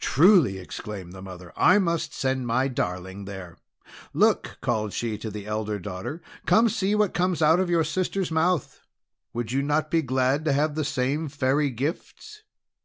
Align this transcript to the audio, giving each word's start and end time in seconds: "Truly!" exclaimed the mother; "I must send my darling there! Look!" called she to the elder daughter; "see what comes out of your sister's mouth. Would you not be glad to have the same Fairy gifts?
"Truly!" 0.00 0.58
exclaimed 0.58 1.12
the 1.12 1.22
mother; 1.22 1.52
"I 1.56 1.78
must 1.78 2.12
send 2.12 2.48
my 2.48 2.66
darling 2.66 3.26
there! 3.26 3.58
Look!" 4.12 4.58
called 4.60 4.92
she 4.92 5.16
to 5.18 5.30
the 5.30 5.46
elder 5.46 5.78
daughter; 5.78 6.20
"see 6.66 6.96
what 6.96 7.14
comes 7.14 7.40
out 7.40 7.60
of 7.60 7.70
your 7.70 7.84
sister's 7.84 8.32
mouth. 8.32 8.80
Would 9.32 9.52
you 9.52 9.62
not 9.62 9.88
be 9.88 10.02
glad 10.02 10.44
to 10.46 10.52
have 10.52 10.74
the 10.74 10.84
same 10.84 11.28
Fairy 11.28 11.70
gifts? 11.70 12.42